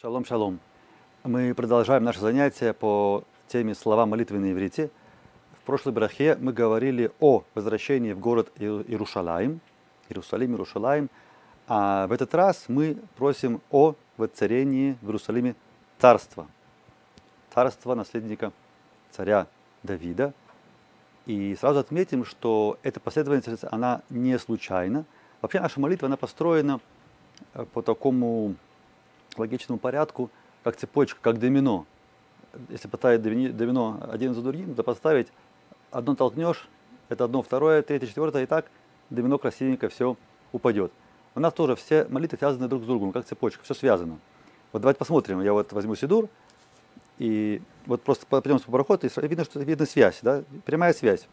[0.00, 0.60] Шалом, шалом.
[1.24, 4.90] Мы продолжаем наше занятие по теме слова молитвы на иврите.
[5.52, 9.60] В прошлой брахе мы говорили о возвращении в город Иерушалаим,
[10.08, 11.10] Иерусалим, Иерушалаим,
[11.68, 15.54] а в этот раз мы просим о воцарении в Иерусалиме
[15.98, 16.46] царства,
[17.52, 18.52] царства наследника
[19.10, 19.48] царя
[19.82, 20.32] Давида.
[21.26, 25.04] И сразу отметим, что эта последовательность, она не случайна.
[25.42, 26.80] Вообще наша молитва, она построена
[27.52, 28.54] э, по такому
[29.36, 30.30] логичному порядку,
[30.64, 31.86] как цепочка, как домино.
[32.68, 35.28] Если поставить домино один за другим, то поставить
[35.90, 36.68] одно толкнешь,
[37.08, 38.66] это одно, второе, третье, четвертое, и так
[39.08, 40.16] домино красивенько все
[40.52, 40.92] упадет.
[41.34, 44.18] У нас тоже все молитвы связаны друг с другом, как цепочка, все связано.
[44.72, 46.28] Вот давайте посмотрим, я вот возьму Сидур,
[47.18, 50.42] и вот просто пойдем по проходу, и видно, что видна связь, да?
[50.64, 51.28] прямая связь.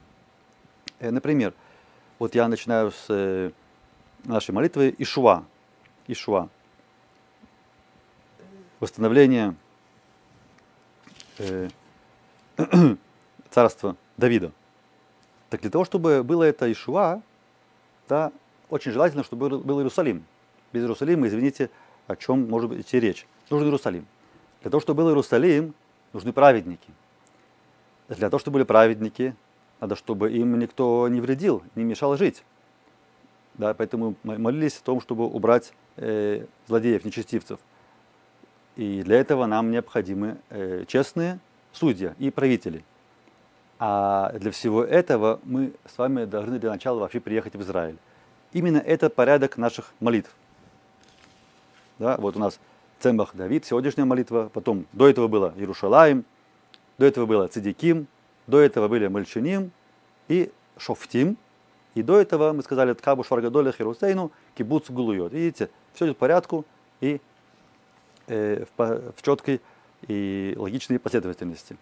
[1.00, 1.54] Э, например,
[2.20, 3.52] вот я начинаю с э,
[4.24, 5.44] нашей молитвы Ишуа.
[6.08, 6.50] Ишуа
[8.80, 9.56] восстановление
[11.40, 11.70] э,
[13.50, 14.52] царства Давида.
[15.50, 17.22] Так для того, чтобы было это Ишуа,
[18.10, 18.32] да,
[18.70, 20.26] очень желательно, чтобы был, Иерусалим.
[20.74, 21.70] Без Иерусалима, извините,
[22.08, 23.26] о чем может идти речь.
[23.50, 24.06] Нужен Иерусалим.
[24.62, 25.74] Для того, чтобы был Иерусалим,
[26.14, 26.90] нужны праведники.
[28.10, 29.36] Для того, чтобы были праведники,
[29.80, 32.44] надо, чтобы им никто не вредил, не мешал жить.
[33.56, 37.60] Да, поэтому молились о том, чтобы убрать э, злодеев, нечестивцев.
[38.78, 41.40] И для этого нам необходимы э, честные
[41.74, 42.84] судьи и правители.
[43.80, 47.98] А для всего этого мы с вами должны для начала вообще приехать в Израиль.
[48.54, 50.30] Именно это порядок наших молитв.
[51.98, 52.60] Да, вот у нас
[53.00, 56.24] Цембах Давид, сегодняшняя молитва, потом до этого было Иерушалаем,
[57.00, 58.06] до этого было Цидиким,
[58.46, 59.72] до этого были Мальчиним
[60.28, 61.38] и Шофтим,
[61.96, 65.34] и до этого мы сказали Ткабу Шваргадоля Херусейну, Кибуц Гулуйот.
[65.34, 66.64] Видите, все идет в порядку,
[67.02, 67.20] и
[68.28, 69.62] в, в четкой
[70.08, 71.78] и логичной последовательности.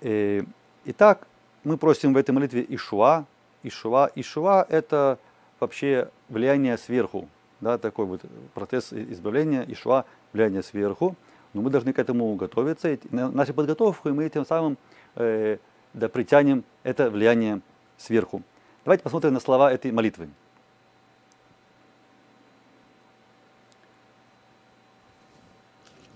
[0.00, 0.42] Э,
[0.84, 1.26] итак,
[1.62, 3.24] мы просим в этой молитве Ишуа.
[3.62, 4.10] Ишуа.
[4.14, 5.18] Ишуа– это
[5.60, 7.28] вообще влияние сверху,
[7.60, 8.20] да, такой вот
[8.52, 11.16] процесс избавления, Ишуа– влияние сверху.
[11.54, 12.90] Но мы должны к этому готовиться.
[12.90, 14.76] И нашей подготовкой мы тем самым
[15.14, 15.58] э,
[15.94, 17.60] да, притянем это влияние
[17.96, 18.42] сверху.
[18.84, 20.28] Давайте посмотрим на слова этой молитвы.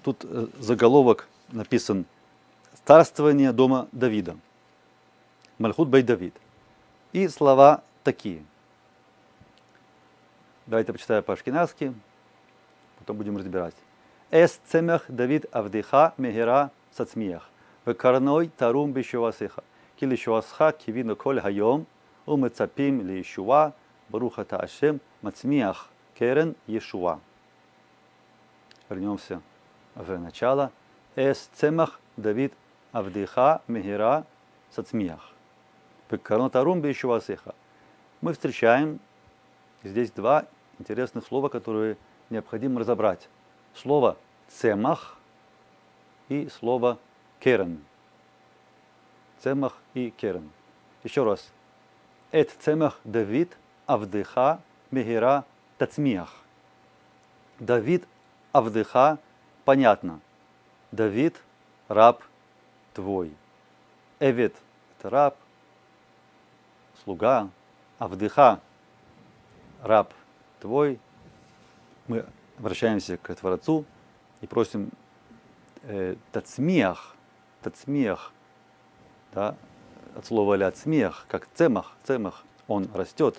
[0.09, 2.07] Тут э, заголовок написан
[2.87, 4.39] «Царствование дома Давида».
[5.59, 6.35] Мальхут Бай Давид.
[7.13, 8.43] И слова такие.
[10.65, 11.93] Давайте почитаю по-ашкенадски,
[12.99, 13.75] потом будем разбирать.
[14.31, 17.51] Эс цемех Давид Авдиха Мегера Сацмиях.
[17.85, 19.63] Векарной тарум бишувасиха.
[20.01, 21.87] Кили шувасха кивину коль хайом.
[22.25, 23.75] Умецапим ли Ишуа.
[24.09, 25.03] Барухата Ашем.
[25.21, 25.91] Мацмиях.
[26.19, 27.21] Керен Ешуа.
[28.89, 29.43] Вернемся
[29.99, 30.71] в начало.
[31.17, 32.55] Эс цемах Давид
[32.93, 34.25] Авдиха Мегера
[34.71, 35.33] Сацмиях.
[36.23, 37.55] Карнотарум Бешувасиха.
[38.21, 39.01] Мы встречаем
[39.83, 40.47] здесь два
[40.79, 41.97] интересных слова, которые
[42.31, 43.29] необходимо разобрать.
[43.75, 44.17] Слово
[44.47, 45.19] цемах
[46.29, 46.99] и слово
[47.41, 47.85] керен.
[49.41, 50.51] Цемах и керен.
[51.03, 51.51] Еще раз.
[52.31, 54.61] Эт цемах Давид Авдыха
[54.91, 55.45] Мегера
[55.77, 56.35] Тацмиях.
[57.59, 58.07] Давид
[58.53, 59.19] Авдыха
[59.69, 60.21] понятно.
[60.93, 61.43] Давид–
[61.89, 62.23] раб
[62.95, 63.37] твой.
[64.19, 64.57] Эвид–
[64.99, 65.37] это раб,
[67.05, 67.51] слуга.
[67.99, 68.63] Авдыха–
[69.83, 70.15] раб
[70.61, 70.99] твой.
[72.07, 72.25] Мы
[72.59, 73.85] обращаемся к Творцу
[74.41, 74.91] и просим
[75.83, 77.15] э, тацмиях,
[77.61, 78.33] тацмиях,
[79.35, 79.55] да,
[80.17, 83.39] от слова ля смех, как цемах, цемах, он растет,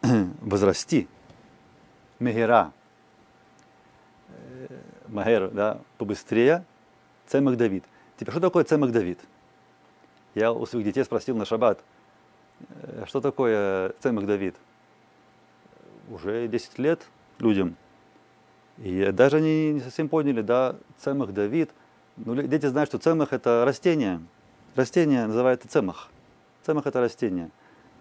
[0.40, 1.08] возрасти,
[2.18, 2.72] мегера,
[5.08, 6.64] Магер, да, побыстрее,
[7.26, 7.84] Цемах Давид.
[8.16, 9.18] Теперь, что такое Цемах Давид?
[10.34, 11.82] Я у своих детей спросил на шаббат,
[12.82, 14.54] «Э, что такое Цемах Давид?
[16.10, 17.06] Уже 10 лет
[17.38, 17.76] людям.
[18.78, 21.70] И даже они не совсем поняли, да, Цемах Давид.
[22.16, 24.20] Ну, дети знают, что Цемах это растение.
[24.74, 26.10] Растение называется Цемах.
[26.64, 27.50] Цемах это растение.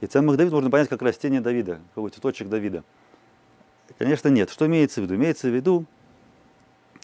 [0.02, 2.84] И Цемах Давид можно понять как растение Давида, какой цветочек Давида.
[3.98, 4.50] Конечно, нет.
[4.50, 5.16] Что имеется в виду?
[5.16, 5.86] Имеется в виду,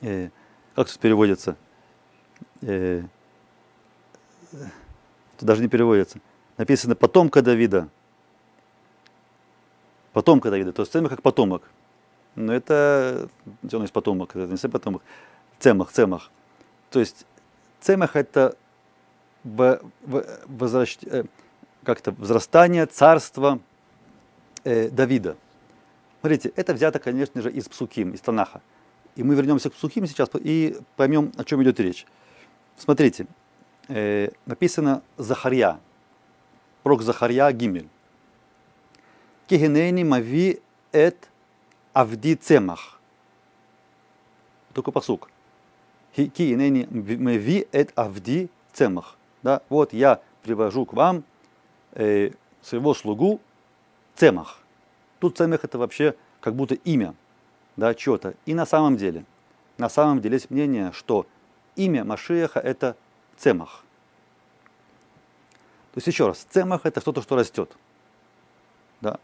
[0.04, 0.30] э,
[0.76, 1.56] как тут переводится?
[2.62, 3.04] Э,
[4.52, 6.20] тут даже не переводится.
[6.58, 7.90] Написано потомка Давида.
[10.12, 10.74] Потомка Давида.
[10.74, 11.64] То есть цемах как потомок.
[12.36, 13.30] Но это,
[13.72, 15.04] он есть потомок, это не совсем потомок.
[15.60, 16.32] Цемах, цемах.
[16.90, 17.26] То есть
[17.80, 18.56] цемах это
[19.44, 21.26] в, в, возвращ, э,
[21.84, 23.60] как-то возрастание царства
[24.64, 25.38] э, Давида.
[26.22, 28.62] Смотрите, это взято, конечно же, из Псуким, из Танаха
[29.16, 32.06] И мы вернемся к сухим сейчас и поймем, о чем идет речь.
[32.78, 33.28] Смотрите,
[33.88, 35.80] э, написано Захарья,
[36.82, 37.88] пророк Захарья Гимель.
[39.48, 40.62] Кигенени мави
[40.92, 41.30] эт
[41.94, 43.00] авди цемах.
[44.74, 45.30] Только посук.
[46.16, 49.18] Кигенени мави эт авди цемах.
[49.44, 51.24] Да, вот я привожу к вам
[51.92, 52.32] э,
[52.62, 53.42] своего слугу
[54.16, 54.60] цемах.
[55.20, 57.14] Тут цемах это вообще как будто имя
[57.76, 58.36] да, чего-то.
[58.46, 59.26] И на самом деле,
[59.78, 61.26] на самом деле есть мнение, что
[61.76, 62.96] имя Машеха это
[63.38, 63.84] цемах.
[65.94, 67.72] То есть еще раз, цемах это что-то, что растет.
[69.02, 69.20] Да.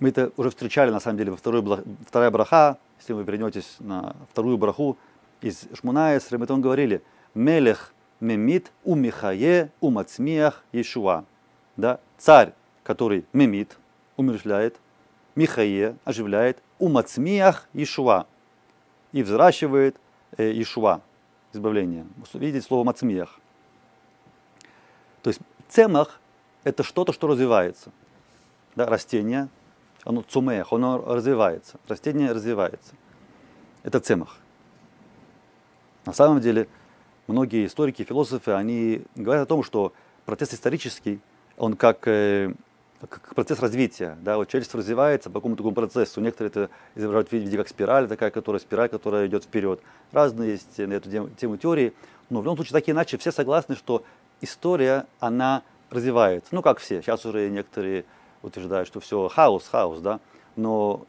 [0.00, 1.62] Мы это уже встречали на самом деле во второй,
[2.06, 4.98] вторая браха, если вы вернетесь на вторую браху
[5.40, 7.02] из Шмунаес, мы там говорили,
[7.34, 11.24] Мелех мемит у Михае у Мацмиях Ешуа.
[11.76, 12.00] Да?
[12.18, 13.76] Царь, который мемит,
[14.16, 14.76] умерщвляет,
[15.34, 18.26] Михае оживляет, у Мацмиях Ешуа.
[19.12, 19.96] И взращивает
[20.36, 21.00] э, Ешуа,
[21.54, 22.06] избавление.
[22.34, 23.40] Видите слово Мацмиях.
[25.22, 26.20] То есть цемах–
[26.64, 27.90] это что-то, что развивается.
[28.76, 29.48] Да, растение,
[30.04, 31.78] оно цумех, оно развивается.
[31.88, 32.94] Растение развивается.
[33.82, 34.36] Это цемах.
[36.04, 36.68] На самом деле,
[37.28, 39.94] многие историки, философы, они говорят о том, что
[40.26, 41.20] процесс исторический,
[41.56, 42.52] он как, э,
[43.08, 44.16] как процесс развития.
[44.22, 44.36] Да?
[44.36, 46.20] Вот человечество развивается по какому-то такому процессу.
[46.20, 49.80] Некоторые это изображают в виде как спираль, такая, которая спираль, которая идет вперед.
[50.12, 51.92] Разные есть на эту тему, теории.
[52.30, 54.04] Но в любом случае, так иначе, все согласны, что
[54.40, 56.54] история, она развивается.
[56.54, 57.02] Ну, как все.
[57.02, 58.04] Сейчас уже некоторые
[58.42, 60.20] утверждают, что все хаос, хаос, да.
[60.56, 61.06] Но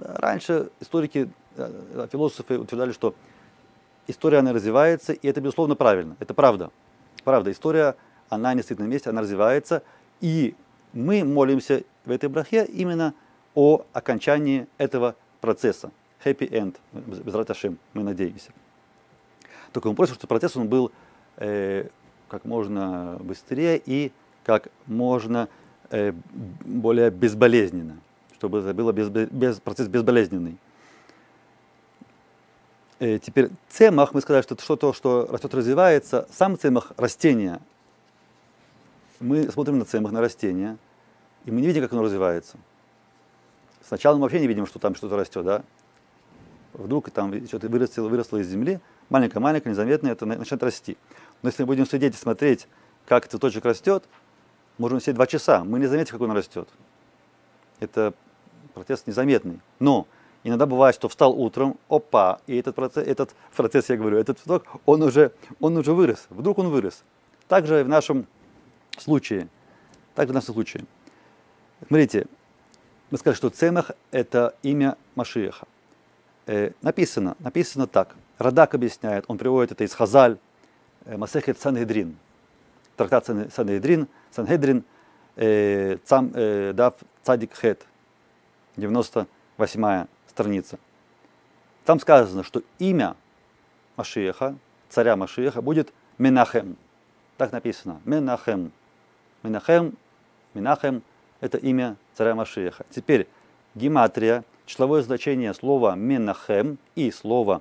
[0.00, 3.14] раньше историки, э, философы утверждали, что
[4.06, 6.16] история, она развивается, и это, безусловно, правильно.
[6.20, 6.70] Это правда.
[7.24, 7.96] Правда, история,
[8.28, 9.82] она не стоит на месте, она развивается.
[10.20, 10.54] И
[10.94, 13.14] мы молимся в этой брахе именно
[13.54, 15.90] о окончании этого процесса.
[16.24, 18.52] Happy end, без раташим, мы надеемся.
[19.72, 20.92] Только мы просим, чтобы процесс он был
[21.36, 21.88] э,
[22.28, 24.12] как можно быстрее и
[24.44, 25.48] как можно
[25.90, 26.12] э,
[26.64, 27.98] более безболезненно,
[28.36, 30.56] чтобы это был без, без, процесс безболезненный.
[33.00, 36.26] Э, теперь цемах, мы сказали, что это что-то, что растет, развивается.
[36.32, 37.60] Сам цемах растения.
[39.20, 40.76] Мы смотрим на цемах, на растения,
[41.44, 42.56] и мы не видим, как оно развивается.
[43.82, 45.62] Сначала мы вообще не видим, что там что-то растет, да?
[46.72, 48.80] Вдруг там что-то выросло, выросло из земли,
[49.10, 50.96] маленькое-маленькое, незаметное, это начинает расти.
[51.42, 52.66] Но если мы будем сидеть и смотреть,
[53.06, 54.04] как цветочек растет,
[54.78, 56.68] можем сидеть два часа, мы не заметим, как он растет.
[57.78, 58.14] Это
[58.72, 59.60] процесс незаметный.
[59.78, 60.08] Но
[60.42, 64.64] иногда бывает, что встал утром, опа, и этот процесс, этот процесс, я говорю, этот цветок,
[64.86, 66.26] он уже, он уже вырос.
[66.30, 67.04] Вдруг он вырос.
[67.46, 68.26] Также в нашем
[69.00, 69.48] случае.
[70.14, 70.84] Также в нашем случае.
[71.86, 72.26] Смотрите,
[73.10, 75.66] мы сказали, что Цемах– это имя Машиеха.
[76.46, 78.16] Э, написано, написано так.
[78.38, 80.38] Радак объясняет, он приводит это из Хазаль,
[81.04, 82.16] э, Масехет Санхедрин.
[82.96, 84.84] Трактат Санхедрин, Санхедрин,
[85.36, 87.86] э, цам, э, Дав Цадик Хет,
[88.76, 90.78] 98 страница.
[91.84, 93.16] Там сказано, что имя
[93.96, 94.56] Машиеха,
[94.88, 96.76] царя Машиеха, будет Менахем.
[97.36, 98.00] Так написано.
[98.04, 98.72] Менахем.
[99.44, 99.94] Менахем,
[100.54, 101.02] Менахем–
[101.40, 102.86] это имя царя Машиеха.
[102.88, 103.28] Теперь
[103.74, 107.60] гематрия, числовое значение слова Менахем и слова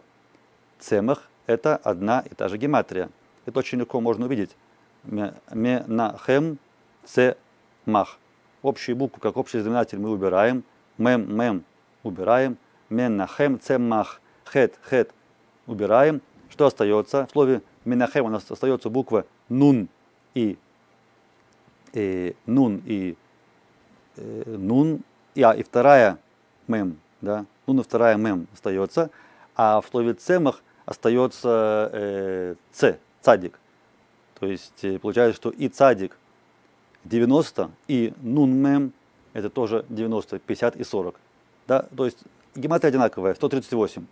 [0.79, 3.09] Цемах– это одна и та же гематрия.
[3.45, 4.55] Это очень легко можно увидеть.
[5.03, 6.57] Менахем,
[7.03, 8.17] Цемах.
[8.61, 10.63] Общие буквы, как общий знаменатель мы убираем.
[10.97, 11.65] Мем, мем
[12.03, 12.57] убираем.
[12.89, 14.21] Менахем, Цемах.
[14.45, 15.11] Хет, хет
[15.67, 16.21] убираем.
[16.49, 17.27] Что остается?
[17.27, 19.89] В слове Менахем у нас остается буква Нун
[20.33, 20.57] и,
[21.93, 23.15] и Нун и
[24.17, 25.01] э, Нун.
[25.35, 26.17] И, и вторая
[26.67, 26.99] Мем.
[27.21, 27.45] Да?
[27.65, 29.09] Нун и вторая Мем остается.
[29.55, 33.59] А в слове Цемах– остается э, С, цадик.
[34.39, 36.17] То есть э, получается, что и цадик
[37.05, 38.93] 90, и нунмем
[39.33, 41.15] это тоже 90, 50 и 40.
[41.67, 41.85] Да?
[41.95, 42.19] То есть
[42.55, 44.05] гематрия одинаковая, 138.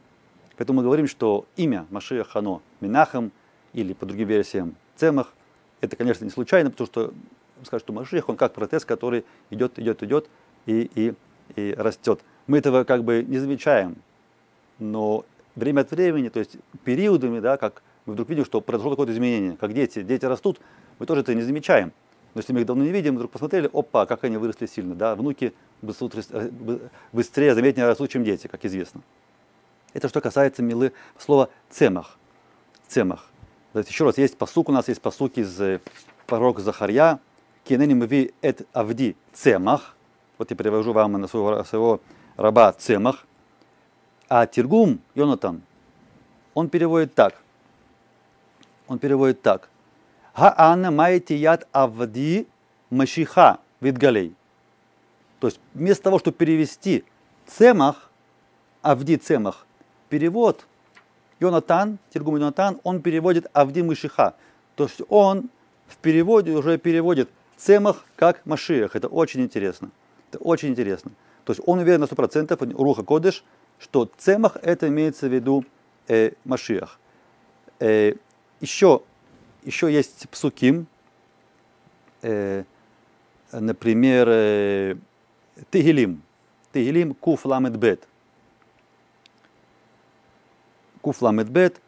[0.58, 3.32] Поэтому мы говорим, что имя Машия Хано Минахам
[3.74, 5.34] или по другим версиям Цемах,
[5.80, 7.14] это, конечно, не случайно, потому что
[7.65, 10.30] скажут, что Машиях, он как протез, который идет, идет, идет
[10.65, 11.13] и, и,
[11.56, 12.22] и растет.
[12.48, 13.96] Мы этого как бы не замечаем,
[14.80, 15.25] но
[15.56, 19.58] время от времени, то есть периодами, да, как мы вдруг видим, что произошло какое-то изменение,
[19.58, 20.60] как дети, дети растут,
[21.00, 21.91] мы тоже это не замечаем.
[22.34, 25.15] Но если мы их давно не видим, вдруг посмотрели, опа, как они выросли сильно, да,
[25.15, 29.01] внуки быстрее, заметнее растут, чем дети, как известно.
[29.94, 32.18] Это что касается милы слова цемах.
[32.88, 33.30] Цемах.
[33.74, 35.82] еще раз, есть посук, у нас есть посук из э,
[36.25, 37.20] пророка Захарья,
[37.63, 39.96] Кинени мви эт авди цемах.
[40.38, 42.01] Вот я перевожу вам на своего, своего
[42.36, 43.25] раба цемах.
[44.30, 45.62] А Тиргум, Йонатан,
[46.53, 47.36] он переводит так.
[48.88, 49.70] Он переводит так.
[50.34, 52.48] Хаана маете яд авди
[52.89, 54.36] машиха видгалей.
[55.39, 57.03] То есть вместо того, чтобы перевести
[57.46, 58.10] цемах,
[58.82, 59.65] авди цемах,
[60.10, 60.65] перевод
[61.39, 64.36] Йонатан, Тиргум Йонатан, он переводит авди мышиха.
[64.75, 65.50] То есть он
[65.88, 67.30] в переводе уже переводит
[67.62, 68.96] цемах как Машиях.
[68.96, 69.91] Это очень интересно.
[70.30, 71.12] Это очень интересно.
[71.46, 73.44] То есть он уверен на 100%, Руха Кодыш,
[73.80, 75.65] что цемах это имеется в виду
[76.08, 77.00] э, Машиах.
[77.80, 78.13] Э,
[78.60, 79.01] еще,
[79.63, 80.88] еще есть псуким,
[82.22, 82.63] э,
[83.51, 84.96] например, э,
[85.70, 86.22] Тигилим.
[86.74, 88.08] Тигилим Куф Бет.
[91.01, 91.82] Куф Бет.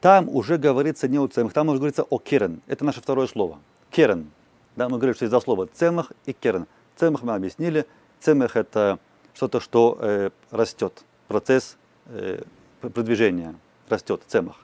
[0.00, 2.62] Там уже говорится не о цемах, там уже говорится о керен.
[2.66, 3.58] Это наше второе слово.
[3.90, 4.30] Керен.
[4.76, 6.66] Да, мы говорим, что из-за слова цемах и керен.
[6.96, 7.86] Цемах мы объяснили.
[8.20, 8.98] Цемах это
[9.34, 11.04] что-то, что э, растет.
[11.28, 12.42] Процесс э,
[12.80, 13.54] продвижения
[13.88, 14.22] растет.
[14.26, 14.56] Цемах.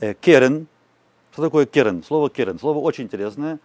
[0.00, 0.66] Э, керен.
[1.32, 2.02] Что такое керен?
[2.02, 2.58] Слово керен.
[2.58, 3.58] Слово очень интересное.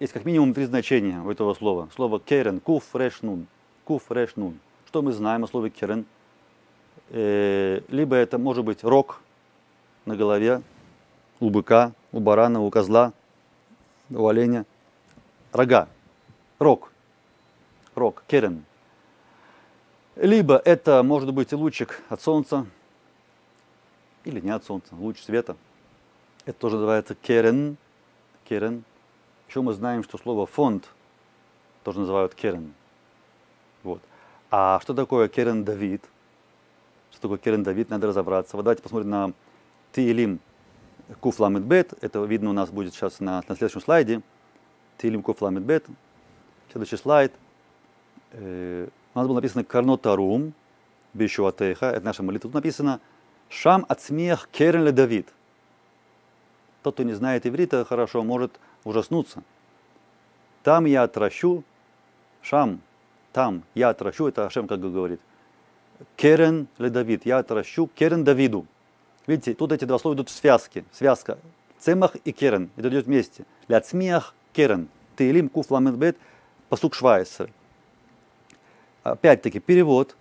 [0.00, 1.88] Есть как минимум три значения у этого слова.
[1.94, 2.60] Слово керен.
[2.60, 3.46] Куф реш нун.
[3.84, 4.58] Куф реш нун.
[4.86, 6.06] Что мы знаем о слове керен?
[7.10, 9.20] Э, либо это может быть рог
[10.04, 10.62] на голове
[11.40, 13.12] у быка, у барана, у козла,
[14.10, 14.64] у оленя.
[15.52, 15.88] Рога.
[16.58, 16.92] Рог.
[17.94, 18.22] Рог.
[18.26, 18.64] Керен.
[20.16, 22.66] Либо это может быть лучик от солнца,
[24.24, 25.56] или не от солнца, луч света.
[26.44, 27.76] Это тоже называется керен.
[28.48, 28.84] Керен.
[29.48, 30.88] Еще мы знаем, что слово фонд
[31.84, 32.74] тоже называют керен.
[33.82, 34.00] Вот.
[34.50, 36.04] А что такое керен Давид?
[37.12, 37.90] Что такое керен Давид?
[37.90, 38.56] Надо разобраться.
[38.56, 39.32] Вот давайте посмотрим на
[39.92, 40.40] Тиилим
[41.20, 41.94] Куф Бет.
[42.00, 44.22] Это видно у нас будет сейчас на, на следующем слайде.
[44.98, 45.86] Тиилим Куф Бет.
[46.70, 47.32] Следующий слайд.
[48.32, 50.52] Э, у нас было написано Карнотарум,
[51.14, 51.86] Бишуатеха.
[51.86, 52.48] Это наша молитва.
[52.48, 53.00] Тут написано
[53.48, 55.28] Шам от смех Керен ле Давид.
[56.82, 59.42] Тот, кто не знает иврита хорошо, может ужаснуться.
[60.62, 61.64] Там я отращу,
[62.42, 62.80] Шам,
[63.32, 65.20] там я отращу, это Ашем как говорит.
[66.16, 68.66] Керен ле Давид, я отращу Керен Давиду.
[69.28, 70.86] Видите, тут эти два слова идут в связке.
[70.90, 71.38] Связка.
[71.78, 72.70] Цемах и керен.
[72.76, 73.44] Это идет вместе.
[73.68, 74.88] Ляцмиах керен.
[75.16, 76.16] Тейлим куф ламенбет
[76.70, 77.50] посук швайсер.
[79.02, 80.16] Опять-таки, перевод.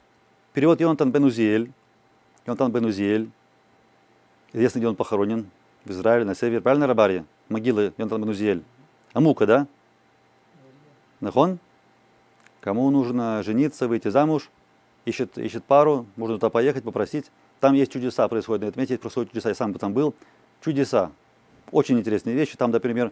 [0.53, 1.71] Перевод Йонатан Бенузиэль.
[2.45, 3.29] Йонатан Бенузиэль.
[4.51, 5.49] Известно, где он похоронен.
[5.85, 6.59] В Израиле, на севере.
[6.59, 7.23] Правильно, Рабария?
[7.47, 8.61] Могилы Йонатан Бенузиэль.
[9.13, 9.67] Амука, да?
[11.21, 11.59] Нахон?
[12.59, 14.49] Кому нужно жениться, выйти замуж,
[15.05, 17.31] ищет, ищет пару, можно туда поехать, попросить.
[17.59, 20.13] Там есть чудеса, происходят на этом месте, происходят чудеса, я сам там был.
[20.63, 21.11] Чудеса.
[21.71, 22.55] Очень интересные вещи.
[22.57, 23.11] Там, например,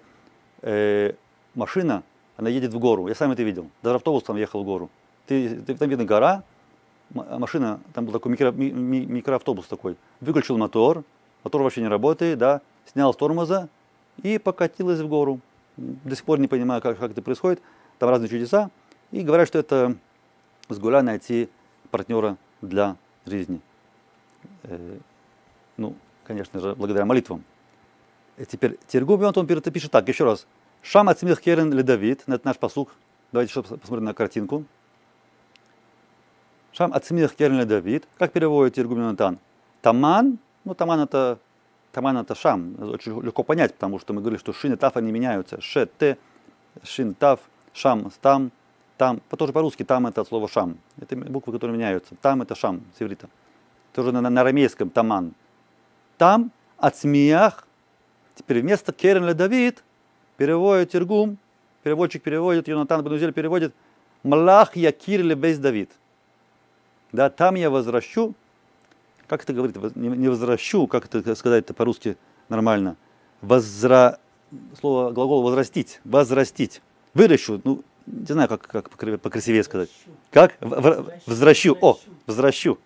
[0.61, 1.13] э,
[1.55, 2.03] машина,
[2.37, 3.07] она едет в гору.
[3.07, 3.69] Я сам это видел.
[3.81, 4.89] Даже автобус там ехал в гору.
[5.27, 6.43] Ты, ты, там видно гора,
[7.13, 9.95] машина, там был такой микро, ми, ми, микроавтобус такой.
[10.21, 11.03] Выключил мотор,
[11.43, 13.69] мотор вообще не работает, да, снял с тормоза
[14.21, 15.39] и покатилась в гору.
[15.77, 17.61] До сих пор не понимаю, как, как это происходит.
[17.99, 18.69] Там разные чудеса.
[19.11, 19.95] И говорят, что это
[20.69, 21.49] с гуля найти
[21.91, 23.61] партнера для жизни.
[24.63, 24.97] Э,
[25.77, 27.43] ну, конечно же, благодаря молитвам.
[28.37, 30.45] И теперь Тергум он, он пишет так, еще раз.
[30.81, 32.93] Шам от смех керен ли Давид, это наш послуг.
[33.31, 34.65] Давайте еще посмотрим на картинку.
[36.71, 38.07] Шам от смех керен ли Давид.
[38.17, 39.39] Как переводит Тергум Йонатан?
[39.81, 41.39] Таман, ну таман это,
[41.91, 42.75] таман это шам.
[42.79, 45.61] Очень легко понять, потому что мы говорили, что шин и таф они меняются.
[45.61, 46.17] Ше, те,
[46.83, 47.39] шин, таф,
[47.73, 48.51] шам, там,
[48.97, 49.21] там.
[49.37, 50.77] Тоже по-русски там это от слова шам.
[50.99, 52.15] Это буквы, которые меняются.
[52.21, 53.29] Там это шам с иврита
[53.95, 55.33] тоже на, на арамейском таман.
[56.17, 57.65] Там от смеях,
[58.35, 59.83] теперь вместо Керен Давид
[60.35, 61.37] переводит Тергум,
[61.81, 63.73] переводчик переводит, Йонатан Бенузель переводит
[64.23, 65.89] Малах Якир Лебейс Давид.
[67.13, 68.33] Да, там я возвращу,
[69.27, 72.17] как это говорит, не возвращу, как это сказать по-русски
[72.49, 72.97] нормально,
[73.41, 74.19] возра,
[74.77, 76.81] слово, глагол возрастить, возрастить,
[77.13, 79.89] выращу, ну, не знаю, как, как покрасивее сказать.
[80.31, 80.55] Как?
[80.59, 81.77] Возвращу.
[81.79, 81.97] О,
[82.27, 82.77] возвращу.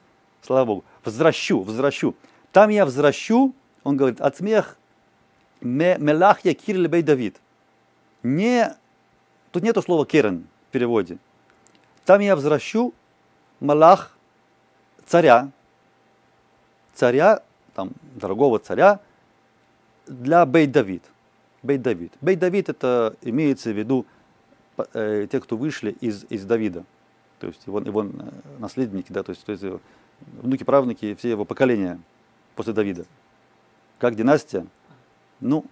[0.42, 0.84] Слава Богу.
[1.04, 2.16] Возвращу, возвращу.
[2.52, 3.54] Там я возвращу,
[3.84, 4.78] он говорит, от смех
[5.62, 7.38] мелах я кир бей Давид.
[8.24, 8.76] Не,
[9.52, 11.18] тут нету слова керен в переводе.
[12.06, 12.94] Там я возвращу
[13.60, 14.18] малах
[15.06, 15.52] царя,
[16.94, 17.44] царя,
[17.76, 19.00] там, дорогого царя,
[20.08, 21.04] для Бей Давид.
[21.62, 22.14] Бей Давид.
[22.22, 24.06] Бей Давид это имеется в виду
[24.94, 26.84] э, те, кто вышли из, из Давида.
[27.40, 28.08] То есть его, его э,
[28.60, 29.64] наследники, да, то есть, то есть
[30.42, 32.00] внуки, правнуки, все его поколения
[32.56, 33.06] после Давида.
[33.98, 34.66] Как династия?
[35.40, 35.66] Ну,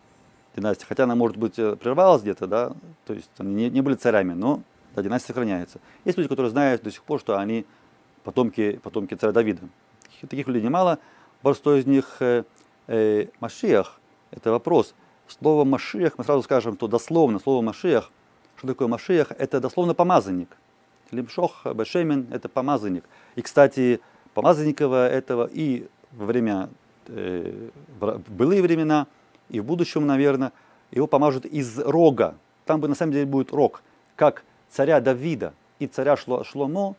[0.55, 2.71] династия, хотя она, может быть, э, прервалась где-то, да,
[3.05, 4.61] то есть они не, не были царями, но
[4.95, 5.79] да, династия сохраняется.
[6.05, 7.65] Есть люди, которые знают до сих пор, что они
[8.23, 9.61] потомки, потомки царя Давида.
[10.21, 10.99] таких людей немало.
[11.41, 12.43] Простой из них э,
[12.87, 13.99] э, Машиах.
[14.31, 14.95] Это вопрос.
[15.27, 18.11] Слово Машиах, мы сразу скажем, то дословно слово Машиах.
[18.55, 19.31] Что такое Машиах?
[19.37, 20.49] Это дословно помазанник.
[21.11, 23.03] Лимшох Бешемен– это помазанник.
[23.35, 24.01] И, кстати,
[24.37, 26.69] помазанникова этого и во время,
[27.07, 27.69] э,
[28.27, 29.07] былые времена,
[29.49, 30.51] и в будущем, наверное,
[30.91, 32.35] его помажут из рога.
[32.65, 33.81] Там бы на самом деле будет рог,
[34.15, 36.95] как царя Давида и царя Шло, Шломо,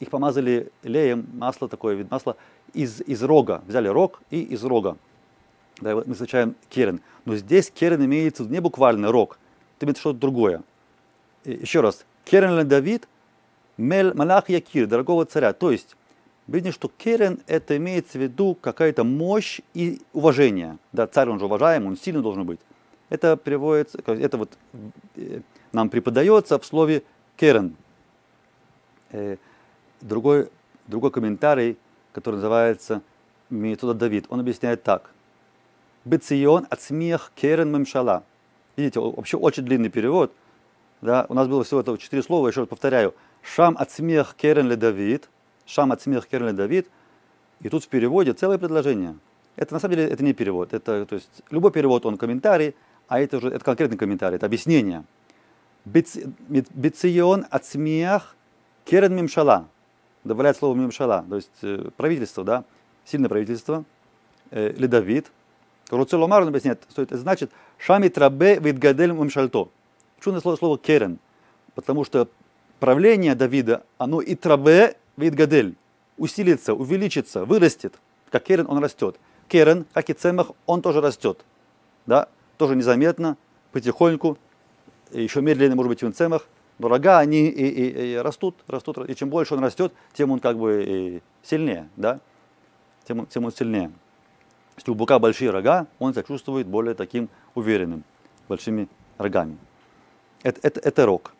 [0.00, 2.34] их помазали леем, масло такое, вид масла,
[2.72, 3.60] из, из рога.
[3.66, 4.96] Взяли рог и из рога.
[5.82, 7.02] Да, мы встречаем керен.
[7.26, 9.38] Но здесь керен имеется не буквально рог,
[9.76, 10.62] это имеет что-то другое.
[11.44, 13.06] И еще раз, керен Давид,
[13.76, 15.52] мел малах якир, дорогого царя.
[15.52, 15.94] То есть,
[16.46, 20.78] видно, что керен это имеется в виду какая-то мощь и уважение.
[20.92, 22.60] Да, царь, он же уважаем, он сильный должен быть.
[23.08, 24.56] Это приводится, это вот
[25.16, 25.40] э,
[25.72, 27.02] нам преподается в слове
[27.36, 27.76] керен.
[29.10, 29.36] Э,
[30.00, 30.48] другой,
[30.86, 31.78] другой комментарий,
[32.12, 33.02] который называется
[33.50, 35.10] Метода Давид, он объясняет так.
[36.04, 38.24] Бецион от смех керен мемшала.
[38.76, 40.32] Видите, вообще очень длинный перевод.
[41.00, 43.14] Да, у нас было всего это четыре слова, еще раз повторяю.
[43.42, 45.28] Шам от смех керен ле Давид.
[45.66, 46.88] Шам от смех керен ле Давид.
[47.60, 49.16] И тут в переводе целое предложение.
[49.56, 50.72] Это на самом деле это не перевод.
[50.74, 52.74] Это, то есть, любой перевод, он комментарий,
[53.08, 55.04] а это уже это конкретный комментарий, это объяснение.
[55.84, 58.34] Бецион от смех
[58.84, 59.68] керен мемшала
[60.24, 62.64] добавляет слово мимшала, то есть э, правительство, да,
[63.04, 63.84] сильное правительство,
[64.50, 65.30] э, или Давид.
[65.90, 69.68] Руцеломар он объясняет, что это значит шами трабе видгадель мимшальто.
[70.16, 71.18] Почему слово, слово керен?
[71.74, 72.28] Потому что
[72.80, 75.76] правление Давида, оно и трабе видгадель,
[76.18, 77.94] усилится, увеличится, вырастет.
[78.30, 79.16] Как керен он растет.
[79.48, 81.44] Керен, как и цемах, он тоже растет.
[82.06, 82.28] Да?
[82.58, 83.36] Тоже незаметно,
[83.72, 84.38] потихоньку,
[85.12, 86.46] еще медленнее, может быть, в цемах,
[86.78, 90.40] но рога, они и, и, и растут, растут, и чем больше он растет, тем он
[90.40, 92.20] как бы и сильнее, да,
[93.06, 93.92] тем, тем он сильнее.
[94.76, 98.02] Если у быка большие рога, он себя чувствует более таким уверенным,
[98.48, 99.56] большими рогами.
[100.42, 101.32] Это, это, это рог.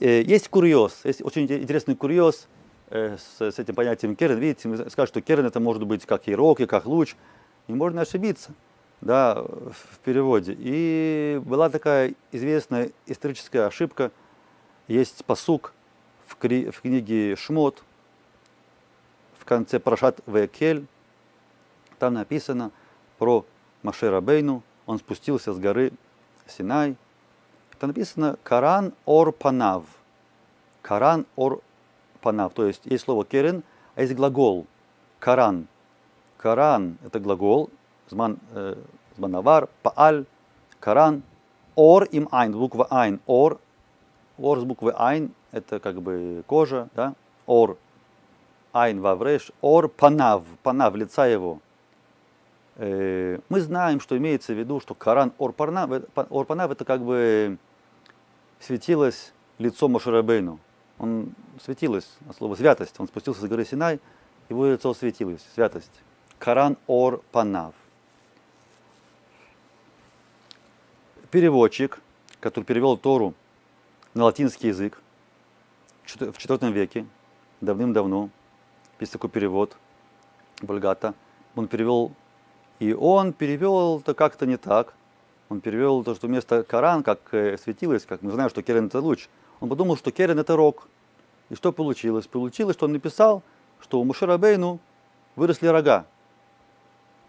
[0.00, 2.48] Э, есть курьез, есть очень интересный курьез
[2.90, 4.38] с, с этим понятием керен.
[4.38, 7.14] Видите, мы скажем, что керен это может быть как и рог, и как луч.
[7.68, 8.52] И можно ошибиться
[9.00, 10.56] да, в переводе.
[10.58, 14.10] И была такая известная историческая ошибка–
[14.90, 15.72] есть посук
[16.26, 17.80] в, кри, в книге Шмот,
[19.38, 20.84] в конце Прошат Векель.
[22.00, 22.72] Там написано
[23.18, 23.46] про
[23.84, 24.64] Маше Рабейну.
[24.86, 25.92] Он спустился с горы
[26.48, 26.96] Синай.
[27.78, 29.84] Там написано Каран Ор Панав.
[30.82, 31.60] Каран Ор
[32.20, 32.52] Панав.
[32.54, 33.62] То есть есть слово керен,
[33.94, 34.66] а есть глагол
[35.18, 35.66] Каран.
[36.36, 37.68] Каран– это глагол,
[38.08, 38.76] зман, э,
[39.16, 40.24] зманавар, пааль,
[40.78, 41.22] каран,
[41.74, 43.58] ор им айн, буква айн, ор
[44.40, 47.14] Ор с буквы Айн– это как бы кожа, да?
[47.46, 47.76] Ор,
[48.72, 51.60] Айн, Вавреш, Ор, Панав, Панав, лица его.
[52.76, 55.90] Э, мы знаем, что имеется в виду, что Коран Ор Панав,
[56.30, 57.58] Ор Панав– это как бы
[58.60, 60.58] светилось лицо Мошерабейну.
[61.00, 61.32] Он
[61.64, 62.94] светилось, от слова святость.
[62.98, 64.00] Он спустился с горы Синай,
[64.50, 65.90] его лицо светилось, святость.
[66.38, 67.74] Коран Ор Панав.
[71.30, 72.00] Переводчик,
[72.40, 73.34] который перевел Тору
[74.12, 75.00] на латинский язык
[76.04, 77.06] в IV веке,
[77.60, 78.28] давным-давно,
[78.98, 79.76] есть такой перевод
[80.60, 81.14] Бульгата.
[81.56, 82.12] Он перевел,
[82.78, 84.92] и он перевел это как-то не так.
[85.48, 89.00] Он перевел то, что вместо Коран, как э, светилось, как мы знаем, что Керен это
[89.00, 89.28] луч,
[89.60, 90.88] он подумал, что Керен это рог.
[91.50, 92.26] И что получилось?
[92.26, 93.42] Получилось, что он написал,
[93.80, 94.78] что у Мушарабейну
[95.36, 96.06] выросли рога.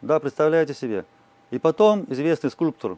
[0.02, 1.06] Да, представляете себе.
[1.50, 2.98] И потом известный скульптор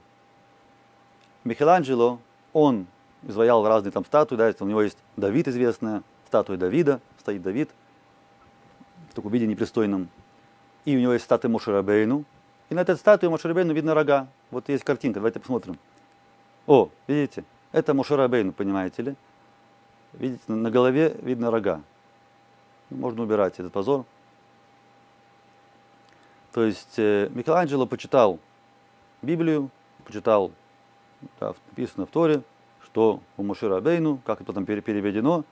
[1.43, 2.19] Микеланджело,
[2.53, 2.85] он
[3.23, 7.69] изваял разные там статуи, да, у него есть Давид известная, статуя Давида, стоит Давид
[9.09, 10.09] в таком виде непристойном.
[10.85, 12.25] И у него есть статуя Мошерабейну.
[12.69, 14.27] И на этой статуе Мошерабейну видно рога.
[14.51, 15.77] Вот есть картинка, давайте посмотрим.
[16.67, 17.43] О, видите,
[17.73, 19.15] это Мошерабейну, понимаете ли?
[20.13, 21.81] Видите, на голове видно рога.
[22.89, 24.05] Можно убирать этот позор.
[26.53, 28.39] То есть э, Микеланджело почитал
[29.23, 29.71] Библию,
[30.05, 30.51] почитал,
[31.39, 32.43] да, написано в Торе,
[32.85, 35.43] что у Мушира Бейну, как это потом переведено,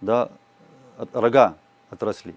[0.00, 0.30] да,
[1.12, 1.56] рога
[1.90, 2.36] отросли.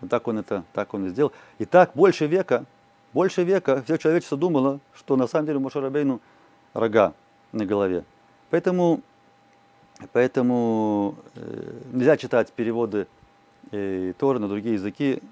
[0.00, 1.32] Вот так он это, так он и сделал.
[1.58, 2.64] И так больше века,
[3.12, 6.20] больше века все человечество думало, что на самом деле у Мушира Бейну
[6.72, 7.12] рога
[7.52, 8.04] на голове.
[8.50, 9.00] Поэтому,
[10.12, 13.06] поэтому э, нельзя читать переводы
[13.70, 15.22] э, Торы на другие языки,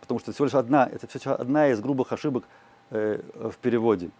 [0.00, 2.44] потому что всего лишь одна, это всего лишь одна из грубых ошибок
[2.90, 4.10] э, в переводе.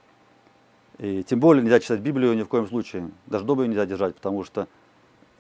[0.99, 3.11] И тем более нельзя читать Библию ни в коем случае.
[3.27, 4.69] Даже дома ее нельзя держать, потому что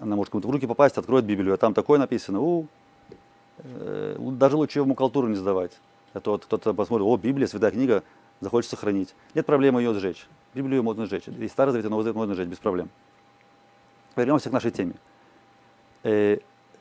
[0.00, 2.66] она может кому-то в руки попасть, откроет Библию, а там такое написано, у,
[3.58, 5.72] э, даже лучше его макулатуру не сдавать.
[6.12, 8.02] А то кто-то посмотрит, о, Библия, святая книга,
[8.40, 9.14] захочет сохранить.
[9.34, 10.26] Нет проблемы ее сжечь.
[10.54, 11.28] Библию можно сжечь.
[11.28, 12.88] И Старый Завет, и Новый Завет можно сжечь без проблем.
[14.16, 14.94] Вернемся к нашей теме.
[16.04, 16.38] Э,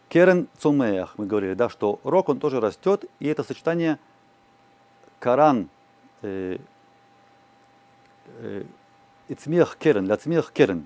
[0.09, 3.97] Керен Цумеях, мы говорили, да, что рок, он тоже растет, и это сочетание
[5.19, 5.69] Коран,
[6.21, 6.59] э,
[8.39, 8.63] э,
[9.29, 10.85] Ицмех Керен, Ляцмех Керен.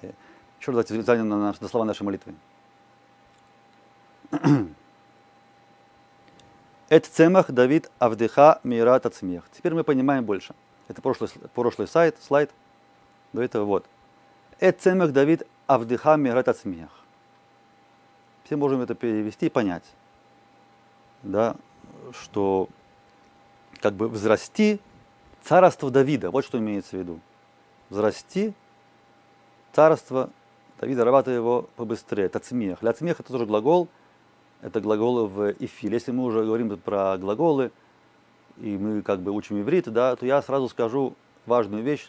[0.00, 0.12] Э,
[0.58, 2.34] еще раз давайте взглянем на, на слова нашей молитвы.
[6.88, 9.44] Эт цемах Давид Авдыха Мират Ацмех.
[9.52, 10.54] Теперь мы понимаем больше.
[10.88, 12.50] Это прошлый, прошлый сайт, слайд.
[13.32, 13.86] До этого вот.
[14.60, 16.90] Эт цемах Давид Авдыха Мират Ацмех.
[18.44, 19.84] Все можем это перевести и понять.
[21.22, 21.56] Да,
[22.12, 22.68] что
[23.80, 24.80] как бы взрасти
[25.42, 26.30] царство Давида.
[26.30, 27.20] Вот что имеется в виду.
[27.88, 28.54] Взрасти
[29.72, 30.30] царство
[30.80, 32.28] Давида, работая его побыстрее.
[32.28, 32.82] Тацмех.
[32.82, 33.88] Ляцмех это тоже глагол–
[34.62, 35.94] это глаголы в эфиле.
[35.94, 37.72] Если мы уже говорим про глаголы,
[38.58, 41.14] и мы как бы учим иврит, да, то я сразу скажу
[41.46, 42.08] важную вещь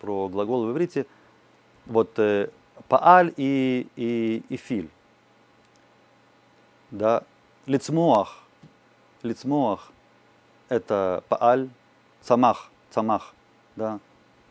[0.00, 1.06] про глаголы в иврите.
[1.86, 2.50] Вот э,
[2.88, 4.90] пааль и, и эфиль.
[6.90, 7.22] Да,
[7.66, 8.38] лицмоах.
[9.22, 9.92] Лицмоах–
[10.68, 11.68] это пааль,
[12.20, 13.34] цамах, цамах,
[13.76, 13.98] да.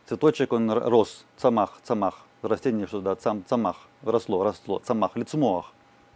[0.06, 2.26] Цветочек он рос, цамах, цамах.
[2.42, 5.72] Растение что да, цам, цамах, росло, росло, цамах, лицмоах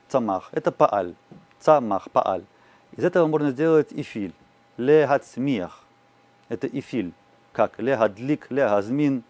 [0.10, 0.50] цамах.
[0.52, 1.16] Это пааль.
[1.60, 2.44] Цамах, пааль.
[2.98, 3.92] Из этого можно сделать
[4.80, 5.84] Легацмиях.
[6.48, 7.12] Это ифиль.
[7.52, 9.24] Как легадлик, легазмин,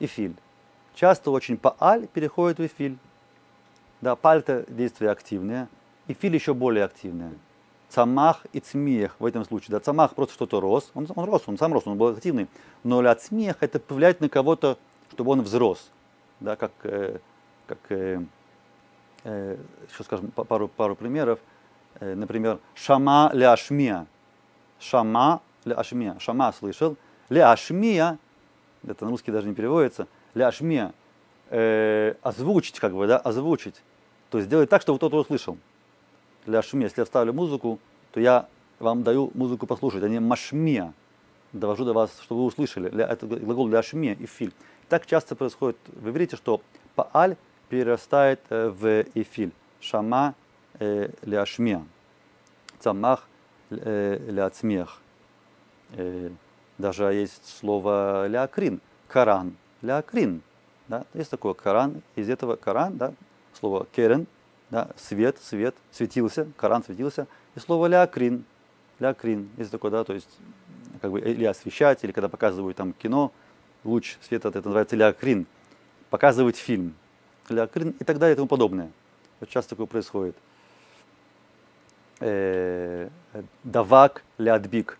[0.00, 0.34] ифиль.
[0.94, 2.98] Часто очень пааль переходит в ифиль.
[4.00, 5.68] Да, паль это действие активное.
[6.08, 7.32] Ифиль еще более активное.
[7.88, 9.70] Цамах и цмех в этом случае.
[9.70, 10.90] Да, цамах просто что-то рос.
[10.94, 12.48] Он, он рос, он сам рос, он был активный.
[12.82, 14.78] Но ля цмех это повлиять на кого-то,
[15.12, 15.90] чтобы он взрос.
[16.40, 17.18] Да, как, э,
[17.68, 18.20] как э,
[19.22, 19.56] э,
[19.88, 21.38] еще скажем пару, пару примеров.
[22.00, 24.06] Э, например, шама ля ашмия.
[24.78, 26.16] Шама ля ашмия.
[26.20, 26.96] Шама слышал.
[27.28, 28.18] Ля ашмия,
[28.86, 30.92] это на русский даже не переводится, ля ашмия,
[31.50, 33.82] э, озвучить как бы, да, озвучить.
[34.30, 35.58] То есть сделать так, чтобы кто-то услышал.
[36.46, 36.84] Ля ашмия.
[36.86, 37.78] Если я ставлю музыку,
[38.12, 40.92] то я вам даю музыку послушать, а не машмия.
[41.52, 42.90] Довожу до вас, чтобы вы услышали.
[43.02, 44.52] Это глагол ля ашмия и филь.
[44.88, 46.62] Так часто происходит в иврите, что
[46.94, 47.36] пааль
[47.68, 49.52] перерастает э, в эфиль.
[49.80, 50.34] Шама
[50.78, 51.84] э, ляшмия.
[52.80, 53.28] Цамах
[53.70, 55.00] ляцмех.
[56.78, 58.80] Даже есть слово лякрин.
[59.08, 59.56] Коран.
[59.82, 60.42] Лякрин.
[60.86, 61.04] Да?
[61.14, 62.02] Есть такое Коран.
[62.16, 63.12] Из этого Коран, да,
[63.52, 64.26] слово керен,
[64.70, 67.26] да, свет, свет, светился, Коран светился.
[67.54, 68.44] И слово лякрин.
[68.98, 69.48] Лякрин.
[69.56, 70.28] Есть такое, да, то есть
[71.00, 73.32] как бы или освещать, или когда показывают там кино,
[73.84, 75.46] луч света, это называется лякрин.
[76.10, 76.94] Показывать фильм
[77.48, 78.90] лякрин и так далее и тому подобное.
[79.40, 80.36] Вот часто такое происходит.
[82.20, 83.08] Э,
[83.64, 84.98] давак лядбик.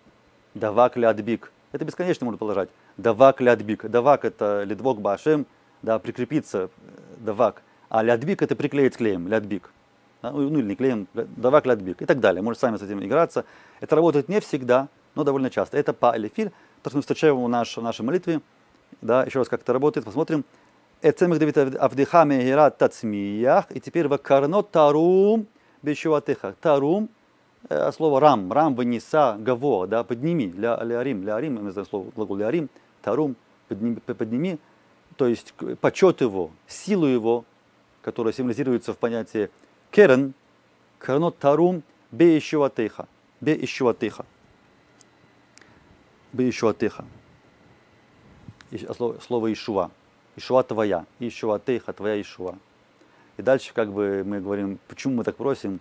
[0.55, 1.53] Давак лядбик.
[1.73, 2.71] Это бесконечно можно положить.
[2.97, 3.87] Давак лядбик.
[3.87, 5.47] Давак это ледвок башем,
[5.83, 6.69] да, прикрепиться, э,
[7.19, 7.63] давак.
[7.89, 9.71] А лядбик это приклеить клеем, лядбик.
[10.23, 12.43] Ну, ну или не клеем, давак лядбик и так далее.
[12.43, 13.45] Можете сами с этим играться.
[13.81, 15.77] Это работает не всегда, но довольно часто.
[15.77, 16.53] Это па филь,
[16.83, 18.41] то, что мы встречаем в, наш, в нашей молитве.
[19.01, 20.45] Да, еще раз, как это работает, посмотрим.
[21.03, 23.67] Эцемых Давид Авдыха Мегера Тацмиях.
[23.71, 25.47] И теперь вакарнот Тарум
[25.83, 26.55] Бешуатыха.
[26.61, 27.09] Тарум,
[27.69, 31.89] э, слово рам, рам вынеса, гаво, да, подними, ля, ля рим, ля рим, мы знаем
[31.89, 32.69] слово, глагол ля рим,
[33.03, 33.37] тарум,
[33.69, 34.59] подними, подними,
[35.17, 37.45] то есть почет его, силу его,
[38.03, 39.51] которая символизируется в понятии
[39.91, 40.35] керен,
[40.99, 43.07] карнот тарум бе ишуатыха,
[43.41, 44.25] бе ишуатыха,
[46.33, 47.05] бе ишуатыха.
[48.95, 49.91] Слово, слово Ишуа.
[50.37, 52.57] Ишуа твоя, Ишуа тейха, твоя Ишуа.
[53.39, 55.81] И дальше как бы мы говорим, почему мы так просим,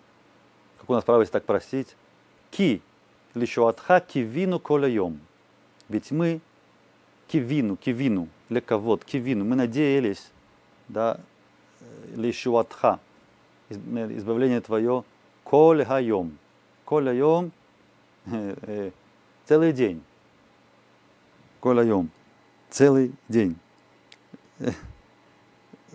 [0.80, 1.96] как у нас право есть так просить.
[2.52, 2.82] Ки,
[3.34, 5.20] лишуатха кивину колаем.
[5.89, 6.39] Ведь мы
[7.28, 10.30] кивину, кивину, для кого кивину, мы надеялись,
[10.88, 11.20] да,
[12.15, 13.00] лишуатха,
[13.70, 15.04] избавление твое,
[15.43, 16.38] коль хайом.
[16.86, 17.52] Коль хайом,
[19.46, 20.04] целый день.
[21.62, 22.12] Хайом,
[22.70, 23.58] целый день.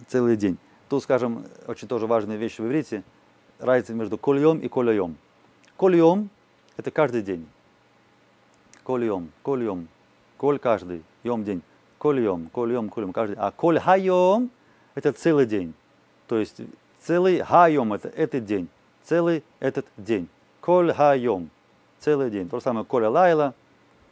[0.09, 0.59] целый день.
[0.93, 3.03] Тут, скажем, очень тоже важная вещь в иврите,
[3.59, 5.17] разница между кольем и колеем.
[5.79, 6.29] Кольем–
[6.77, 7.49] это каждый день.
[8.83, 9.89] Кольем, кольем,
[10.37, 11.63] коль каждый, йом день.
[11.97, 13.37] Кольем, кольем, кольем, каждый.
[13.39, 14.51] А коль хайом–
[14.95, 15.73] это целый день.
[16.27, 16.61] То есть
[17.01, 18.69] целый хайом– это этот день.
[19.03, 20.29] Целый этот день.
[20.61, 21.49] Коль хайом–
[22.01, 22.51] целый день.
[22.51, 23.55] То же самое коля лайла,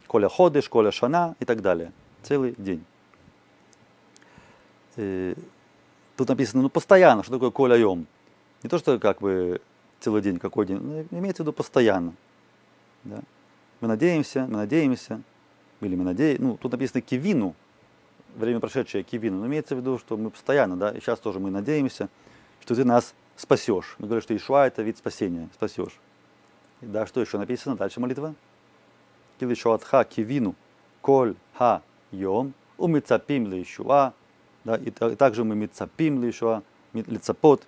[0.07, 1.91] коля ходыш, коля шана и так далее.
[2.23, 2.83] Целый день
[4.95, 5.35] э,
[6.21, 8.05] тут написано, ну, постоянно, что такое коляем.
[8.61, 9.59] Не то, что как бы
[9.99, 10.77] целый день, какой день?
[10.77, 12.13] Ну, имеется в виду постоянно.
[13.03, 13.21] Да?
[13.79, 15.21] Мы надеемся, мы надеемся,
[15.79, 17.55] или мы надеемся, ну, тут написано кивину,
[18.35, 21.49] время прошедшее кивину, но имеется в виду, что мы постоянно, да, и сейчас тоже мы
[21.49, 22.07] надеемся,
[22.59, 23.95] что ты нас спасешь.
[23.97, 25.99] Мы говорим, что Ишуа это вид спасения, спасешь.
[26.81, 27.75] И да, что еще написано?
[27.75, 28.35] Дальше молитва.
[29.39, 30.53] Килишуатха кивину,
[31.01, 31.81] коль ха
[32.11, 34.13] йом, умицапим ли Ишуа,
[34.63, 37.67] да, и, и также мы мицапим ли Ишуа, лицапот,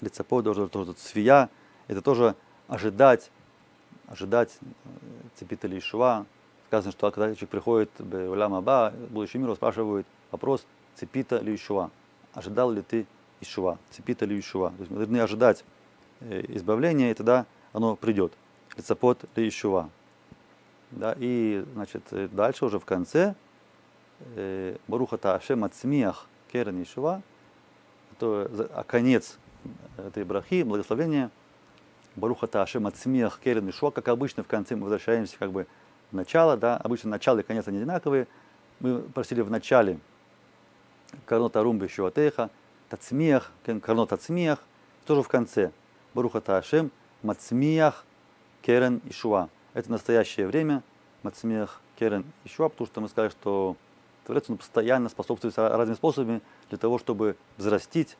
[0.00, 1.48] лицапот тоже, тоже цвия,
[1.88, 2.34] это тоже
[2.68, 3.30] ожидать,
[4.06, 4.58] ожидать
[5.36, 6.26] цепита ли Ишуа.
[6.66, 10.66] Сказано, что когда человек приходит в Аба, будущий мир, спрашивают вопрос,
[10.96, 11.90] цепита ли Ишуа,
[12.34, 13.06] ожидал ли ты
[13.40, 14.70] Ишуа, цепита ли Ишуа.
[14.70, 15.64] То есть мы должны ожидать
[16.20, 18.32] избавления, и тогда оно придет.
[18.76, 19.88] Лицапот ли Ишуа.
[20.90, 23.34] Да, и значит, дальше уже в конце
[24.88, 27.22] Барухата Ашем Ацмиях Керен Ишуа,
[28.18, 29.38] то а конец
[29.98, 31.30] этой брахи, благословения,
[32.14, 35.66] Барухата Ашем Ацмиях Керен Ишуа, как обычно в конце мы возвращаемся как бы
[36.10, 38.26] в начало, да, обычно начало и конец они одинаковые.
[38.80, 39.98] Мы просили в начале
[41.24, 42.50] Карнот Арумба Теха,
[42.88, 44.62] Тацмиях, Карнот Тацмиях,
[45.04, 45.72] тоже в конце.
[46.14, 46.90] Барухата Ашем
[47.22, 48.04] Мацмиях
[48.62, 49.48] Керен Ишуа.
[49.74, 50.82] Это настоящее время,
[51.22, 53.76] Мацмиях Керен Ишуа, потому что мы сказали, что
[54.26, 58.16] Творец он постоянно способствует разными способами для того, чтобы взрастить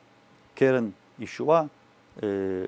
[0.55, 1.67] Керен Ишуа,
[2.15, 2.67] э,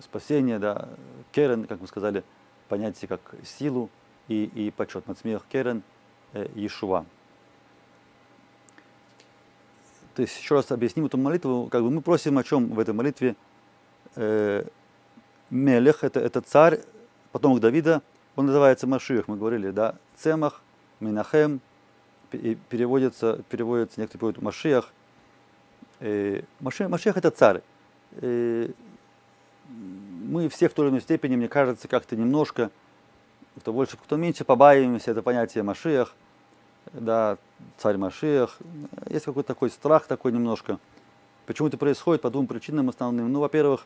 [0.00, 0.88] спасение, да,
[1.32, 2.22] Керен, как мы сказали,
[2.68, 3.90] понятие как силу
[4.28, 5.08] и, и почет.
[5.08, 5.82] Мацмиях Керен
[6.32, 7.04] э, Ишуа.
[10.14, 11.68] То есть, еще раз объясним эту молитву.
[11.72, 13.34] Как бы мы просим о чем в этой молитве?
[14.14, 14.64] Э,
[15.50, 16.80] Мелех, это, это царь,
[17.32, 18.00] потомок Давида,
[18.36, 20.62] он называется Машиах, мы говорили, да, Цемах,
[21.02, 21.60] Минахем,
[22.30, 24.92] переводится, переводится некоторые переводят Машиах.
[26.00, 27.62] Э, Машиах это царь.
[28.12, 28.68] Э,
[29.68, 32.70] мы все в той или иной степени, мне кажется, как-то немножко,
[33.58, 36.14] кто больше, кто меньше побаиваемся, это понятие Машиах,
[36.92, 37.38] да,
[37.78, 38.58] царь Машиах.
[39.08, 40.78] Есть какой-то такой страх такой немножко.
[41.46, 42.22] Почему это происходит?
[42.22, 43.30] По двум причинам основным.
[43.30, 43.84] Ну, во-первых,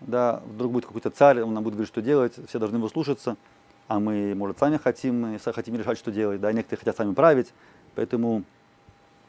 [0.00, 3.36] да, вдруг будет какой-то царь, он нам будет говорить, что делать, все должны его слушаться,
[3.88, 7.52] а мы, может, сами хотим, мы хотим решать, что делать, да, некоторые хотят сами править,
[7.94, 8.44] поэтому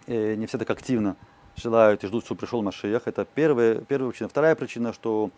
[0.07, 1.15] э, не все так активно
[1.55, 3.03] желают и ждут, чтобы пришел Машиях.
[3.05, 4.29] Это первая, первая причина.
[4.29, 5.29] Вторая причина, что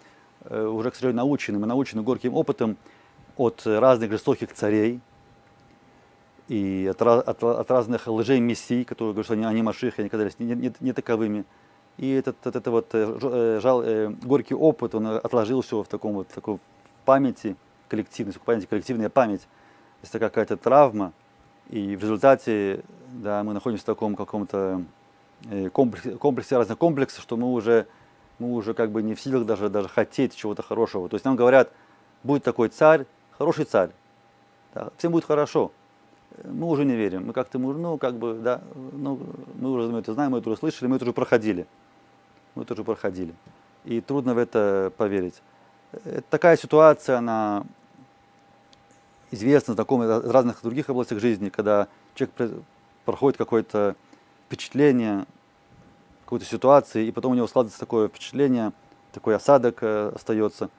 [0.46, 2.78] э, уже, к сожалению, научены, мы научены горьким опытом
[3.36, 5.00] от разных жестоких царей,
[6.48, 10.40] и от, от, от разных лжей мессий, которые говорят, что они, они Маших, они казались
[10.40, 11.46] не, не, не таковыми.
[11.98, 16.14] И этот, этот, этот вот э, э, жал, э, горький опыт, он отложился в таком
[16.14, 16.60] вот в такой
[17.06, 17.56] памяти
[17.88, 19.48] коллективной, памяти, коллективная память.
[20.04, 21.14] Это какая-то травма,
[21.70, 24.84] и в результате да, мы находимся в таком каком-то
[25.74, 27.88] комплексе, комплексе разных комплексов, что мы уже,
[28.40, 31.10] мы уже как бы не в силах даже, даже хотеть чего-то хорошего.
[31.10, 31.72] То есть нам говорят,
[32.24, 33.06] будет такой царь,
[33.38, 33.90] хороший царь,
[34.74, 35.72] да, всем будет хорошо.
[36.44, 38.62] Мы уже не верим, мы как-то, ну, как бы, да,
[38.94, 39.20] ну,
[39.56, 41.66] мы уже мы это знаем, мы это уже слышали, мы это уже проходили
[42.58, 43.34] мы тоже проходили.
[43.86, 45.42] И трудно в это поверить.
[46.04, 47.64] Это такая ситуация, она
[49.32, 52.54] известна, знакома в разных других областях жизни, когда человек
[53.06, 53.96] проходит какое-то
[54.48, 55.26] впечатление
[56.26, 58.74] какой-то ситуации, и потом у него складывается такое впечатление,
[59.14, 60.70] такой осадок э, остается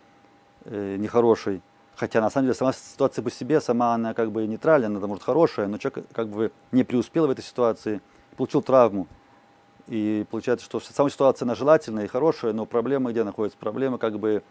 [0.66, 1.62] э, нехороший.
[1.96, 5.24] Хотя на самом деле сама ситуация по себе, сама она как бы нейтральная, она может
[5.24, 8.02] хорошая, но человек как бы не преуспел в этой ситуации,
[8.36, 9.08] получил травму.
[9.86, 13.58] И получается, что сама ситуация она желательная и хорошая, но проблема где находится?
[13.58, 14.42] Проблема как бы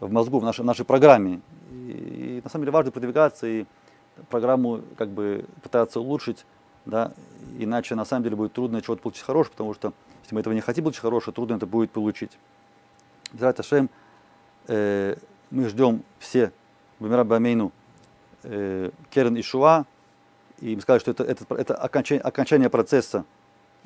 [0.00, 1.40] в мозгу, в нашей, нашей программе.
[1.70, 3.66] И, и на самом деле важно продвигаться и
[4.30, 6.44] программу как бы пытаться улучшить,
[6.84, 7.12] да,
[7.58, 10.60] иначе на самом деле будет трудно чего-то получить хорошее, потому что если мы этого не
[10.60, 12.32] хотим получить хорошее, трудно это будет получить.
[13.32, 13.90] Безрат Ашем,
[14.68, 15.16] э,
[15.50, 16.52] мы ждем все
[16.98, 17.72] Бамира Бамейну
[18.42, 19.84] э, Керен Ишуа,
[20.60, 23.24] и мы сказали, что это, это, это окончание, окончание процесса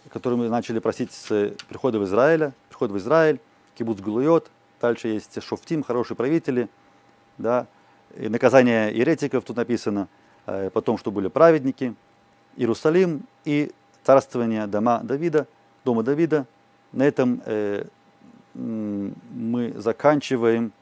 [0.09, 3.41] который мы начали просить с прихода в Израиля, приход в Израиль,
[3.75, 6.69] кибуц Гулуйот, дальше есть Шофтим, хорошие правители,
[7.39, 7.67] да,
[8.17, 10.09] и наказание еретиков тут написано,
[10.47, 11.95] э, потом, что были праведники,
[12.57, 13.71] Иерусалим и
[14.03, 15.47] царствование дома Давида,
[15.85, 16.47] дома Давида.
[16.93, 17.87] На этом э,
[18.55, 20.73] мы заканчиваем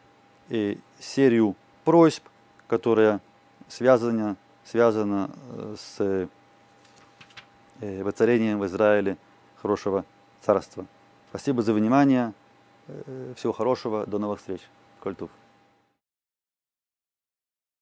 [0.48, 2.24] э, серию просьб,
[2.66, 3.20] которая
[3.68, 6.28] связана, связана э, с
[7.80, 9.18] э, воцарением в Израиле
[9.60, 10.04] хорошего
[10.40, 10.86] царства.
[11.30, 12.32] Спасибо за внимание.
[12.88, 14.06] Э, всего хорошего.
[14.06, 14.60] До новых встреч.
[15.00, 15.30] Кольтув.